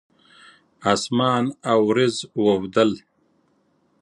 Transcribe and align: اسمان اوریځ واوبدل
اسمان 0.93 1.43
اوریځ 1.73 2.15
واوبدل 2.43 2.91